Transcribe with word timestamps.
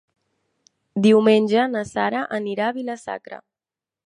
Diumenge 1.07 1.67
na 1.75 1.83
Sara 1.93 2.25
anirà 2.41 2.67
a 2.71 2.79
Vila-sacra. 2.83 3.41